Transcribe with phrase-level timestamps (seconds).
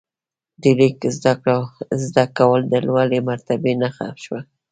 [0.61, 0.97] د لیک
[2.05, 4.39] زده کول د لوړې مرتبې نښه شوه.